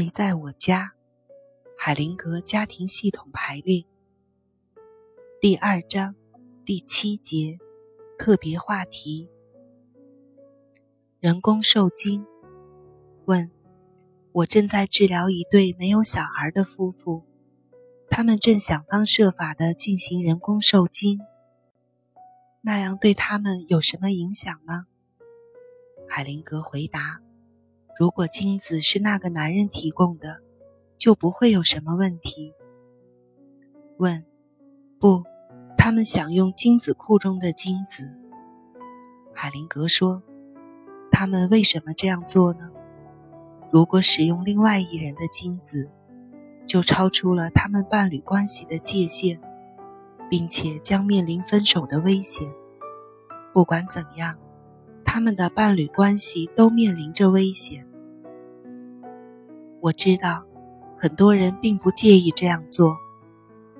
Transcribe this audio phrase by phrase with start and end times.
[0.00, 0.94] 谁在我家？
[1.76, 3.84] 海灵格家庭系统排列
[5.42, 6.14] 第二章
[6.64, 7.58] 第七节
[8.18, 9.28] 特别话题：
[11.18, 12.24] 人工受精。
[13.26, 13.50] 问：
[14.32, 17.22] 我正在治疗一对没有小孩的夫妇，
[18.08, 21.20] 他们正想方设法的进行人工受精，
[22.62, 24.86] 那样对他们有什么影响吗？
[26.08, 27.20] 海灵格回答。
[28.00, 30.38] 如果精子是那个男人提供的，
[30.96, 32.54] 就不会有什么问题。
[33.98, 34.24] 问：
[34.98, 35.22] 不，
[35.76, 38.10] 他们想用精子库中的精子。
[39.34, 40.22] 海灵格说
[41.12, 42.70] ：“他们为什么这样做呢？
[43.70, 45.90] 如果使用另外一人的精子，
[46.64, 49.38] 就超出了他们伴侣关系的界限，
[50.30, 52.48] 并且将面临分手的危险。
[53.52, 54.38] 不管怎样，
[55.04, 57.86] 他们的伴侣关系都面临着危险。”
[59.80, 60.44] 我知道，
[60.98, 62.96] 很多人并不介意这样做，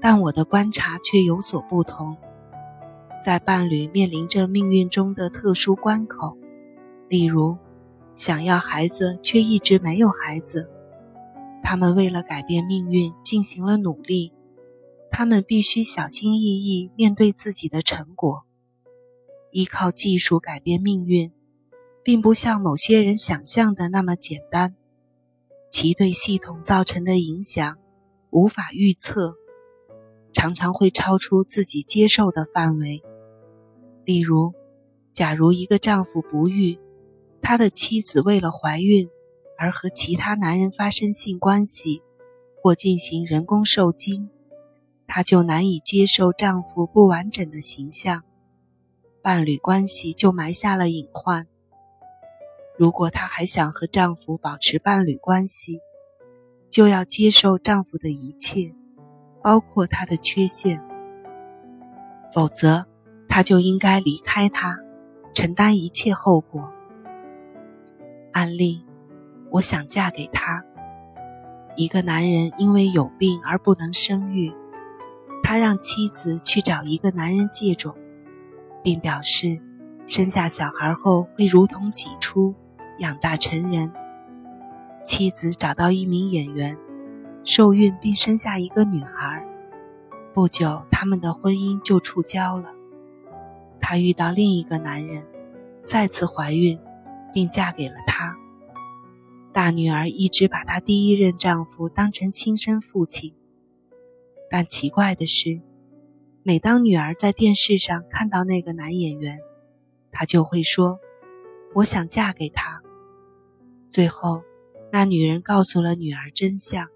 [0.00, 2.16] 但我的观察却有所不同。
[3.24, 6.36] 在伴侣面临着命运中的特殊关口，
[7.08, 7.56] 例如
[8.14, 10.68] 想要孩子却一直没有孩子，
[11.62, 14.32] 他们为了改变命运进行了努力，
[15.10, 18.42] 他们必须小心翼翼面对自己的成果。
[19.52, 21.30] 依靠技术改变命运，
[22.02, 24.74] 并不像某些人想象的那么简单。
[25.76, 27.78] 其对系统造成的影响
[28.30, 29.34] 无法预测，
[30.32, 33.02] 常常会超出自己接受的范围。
[34.04, 34.54] 例如，
[35.12, 36.78] 假如一个丈夫不育，
[37.42, 39.08] 他的妻子为了怀孕
[39.58, 42.02] 而和其他男人发生性关系
[42.62, 44.30] 或进行人工受精，
[45.08, 48.22] 他就难以接受丈夫不完整的形象，
[49.20, 51.48] 伴侣关系就埋下了隐患。
[52.76, 55.80] 如果她还想和丈夫保持伴侣关系，
[56.70, 58.74] 就要接受丈夫的一切，
[59.42, 60.82] 包括他的缺陷。
[62.32, 62.86] 否则，
[63.28, 64.78] 她就应该离开他，
[65.32, 66.72] 承担一切后果。
[68.32, 68.84] 案例：
[69.52, 70.64] 我想嫁给他。
[71.76, 74.52] 一个男人因为有病而不能生育，
[75.44, 77.94] 他让妻子去找一个男人借种，
[78.82, 79.60] 并表示
[80.06, 82.54] 生下小孩后会如同挤出。
[82.98, 83.92] 养大成人，
[85.04, 86.76] 妻子找到一名演员，
[87.44, 89.44] 受孕并生下一个女孩。
[90.32, 92.70] 不久，他们的婚姻就触礁了。
[93.80, 95.24] 她遇到另一个男人，
[95.84, 96.78] 再次怀孕，
[97.32, 98.36] 并嫁给了他。
[99.52, 103.34] 大女儿一直把她第一任丈夫当成亲生父亲，
[104.50, 105.60] 但奇怪的是，
[106.42, 109.38] 每当女儿在电视上看到那个男演员，
[110.10, 110.98] 她就会说
[111.74, 112.80] ：“我想嫁给他。”
[113.90, 114.42] 最后，
[114.90, 116.88] 那女人告诉了女儿真相。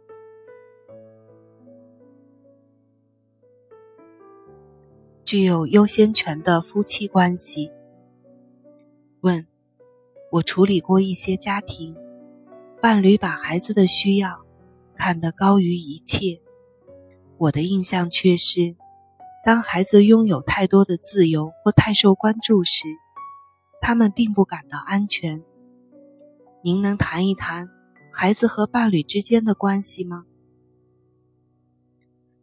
[5.25, 7.71] 具有优先权的夫妻关系。
[9.21, 9.47] 问：
[10.33, 11.95] 我处理过一些家庭，
[12.81, 14.45] 伴侣把孩子的需要
[14.97, 16.41] 看得高于一切。
[17.37, 18.75] 我的印象却是，
[19.45, 22.85] 当孩子拥有太多的自由或太受关注时，
[23.81, 25.43] 他们并不感到安全。
[26.63, 27.71] 您能谈一谈
[28.13, 30.27] 孩子和伴侣之间的关系吗？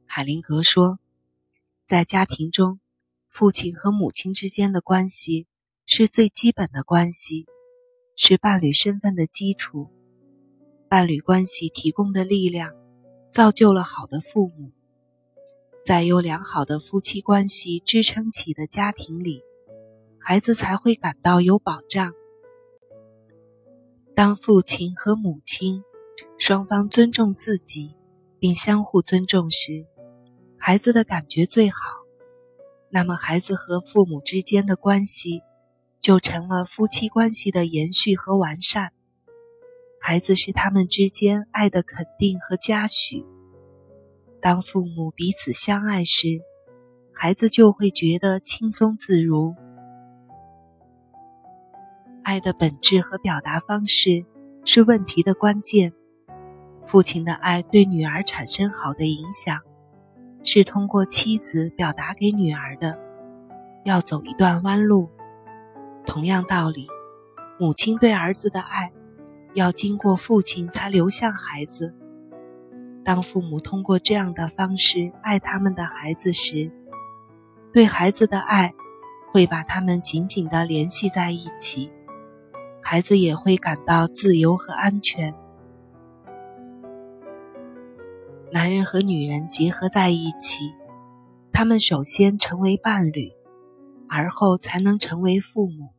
[0.05, 0.99] 海灵格说，
[1.85, 2.79] 在家庭中，
[3.29, 5.47] 父亲和母亲之间的关系
[5.85, 7.45] 是最基本的关系，
[8.15, 9.89] 是伴侣身份的基础。
[10.87, 12.73] 伴侣关系提供的力量，
[13.29, 14.71] 造就了好的父母。
[15.83, 19.43] 在有良好的夫妻关系支撑起的家庭里，
[20.27, 22.11] 孩子才会感到有保障。
[24.15, 25.83] 当父亲和母亲
[26.39, 27.93] 双方尊重自己，
[28.39, 29.85] 并相互尊重时，
[30.57, 31.77] 孩子的感觉最好。
[32.89, 35.43] 那么，孩子和父母之间的关系
[36.01, 38.93] 就成了夫妻关系的延续和完善。
[40.01, 43.23] 孩子是他们之间爱的肯定和嘉许。
[44.41, 46.41] 当父母彼此相爱时，
[47.13, 49.53] 孩子就会觉得轻松自如。
[52.35, 54.25] 爱的本质和表达方式
[54.65, 55.93] 是问题的关键。
[56.85, 59.61] 父亲的爱对女儿产生好的影响，
[60.43, 62.99] 是通过妻子表达给女儿的。
[63.85, 65.09] 要走一段弯路。
[66.05, 66.89] 同样道理，
[67.57, 68.91] 母亲对儿子的爱
[69.53, 71.95] 要经过父亲才流向孩子。
[73.05, 76.69] 当父母通过这样的方式爱他们的孩子时，
[77.71, 78.73] 对孩子的爱
[79.31, 81.93] 会把他们紧紧地联系在一起。
[82.87, 85.33] 孩子也会感到自由和安全。
[88.51, 90.71] 男人和女人结合在一起，
[91.51, 93.31] 他们首先成为伴侣，
[94.07, 95.89] 而后才能成为父母。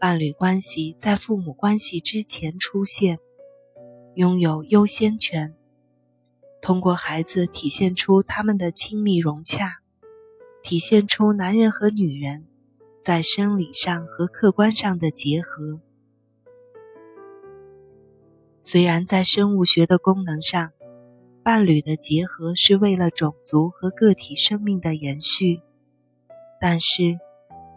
[0.00, 3.18] 伴侣关系在父母关系之前出现，
[4.14, 5.54] 拥有优先权。
[6.62, 9.80] 通过孩子体现出他们的亲密融洽，
[10.62, 12.46] 体现出男人和女人
[13.04, 15.78] 在生理上和客观上的结合。
[18.62, 20.70] 虽然在生物学的功能上，
[21.42, 25.60] 伴侣的结合是为了种族和个体生命的延续，
[26.58, 27.18] 但是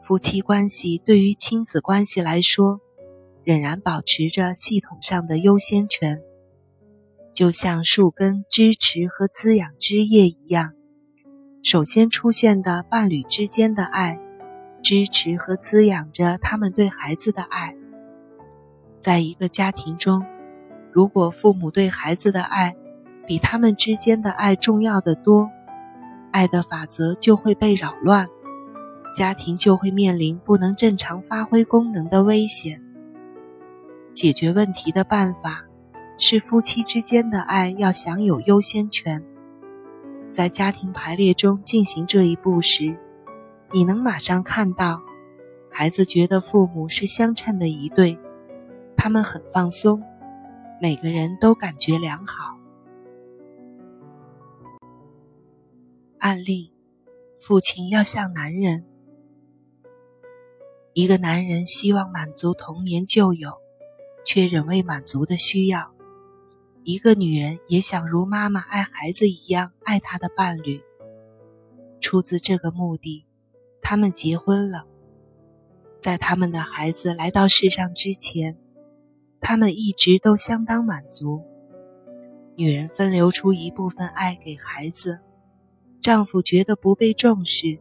[0.02, 2.80] 夫妻关系对于亲子关系来说，
[3.44, 6.22] 仍然保持着系统上的优先权。
[7.34, 10.72] 就像树根支持和滋养枝叶一样，
[11.62, 14.18] 首先出现的伴侣之间的爱，
[14.88, 17.76] 支持和滋养着他们对孩子的爱。
[19.02, 20.26] 在一个家庭中，
[20.94, 22.74] 如果父母对孩子的爱
[23.28, 25.50] 比他们之间的爱重要的多，
[26.32, 28.30] 爱的法则就会被扰乱，
[29.14, 32.82] 家庭就会面临不能正常发挥功能的危险。
[34.14, 35.66] 解决问题的办法。
[36.20, 39.22] 是夫妻之间的爱要享有优先权。
[40.32, 42.98] 在家庭排列中进行这一步时，
[43.74, 45.04] 你能马上看到，
[45.70, 48.18] 孩子觉得父母是相称的一对，
[48.96, 50.02] 他们很放松，
[50.82, 52.58] 每个人都感觉良好。
[56.20, 56.72] 案例：
[57.42, 58.86] 父亲要像男人。
[60.94, 63.52] 一个男人希望满足童年旧友
[64.26, 65.94] 却仍未满足的需要。
[66.84, 70.82] 一个女人也想如妈妈爱孩子一样爱她的伴侣。
[72.00, 73.27] 出自这个目的，
[73.90, 74.86] 他们结婚了。
[76.02, 78.58] 在他们的孩子来到世上之前，
[79.40, 81.42] 他们一直都相当满足。
[82.58, 85.22] 女人分流出一部分爱给孩子，
[86.02, 87.80] 丈夫觉得不被重视，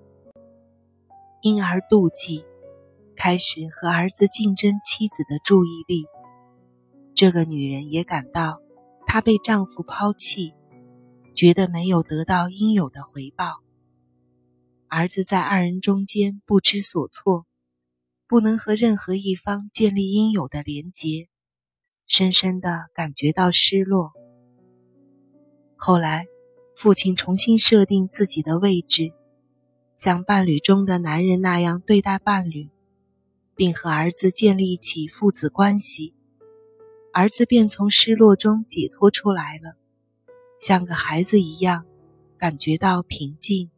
[1.43, 2.45] 因而妒忌，
[3.17, 6.05] 开始和儿子竞争妻子的注意力。
[7.17, 8.61] 这个女人也感到。
[9.09, 10.55] 她被丈夫抛弃，
[11.35, 13.66] 觉得没有得到应有的回报。
[14.97, 17.45] 儿子在二人中间不知所措，
[18.27, 21.29] 不能和任何一方建立应有的连结，
[22.07, 24.13] 深深的感觉到失落。
[25.77, 26.25] 后来，
[26.75, 29.13] 父亲重新设定自己的位置，
[29.95, 32.71] 像伴侣中的男人那样对待伴侣，
[33.55, 36.15] 并和儿子建立起父子关系。
[37.13, 39.77] 儿子便从失落中解脱出来了，
[40.59, 41.85] 像个孩子一样，
[42.39, 43.71] 感觉到平静。